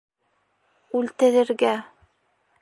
—Үлтерергә. 1.01 1.75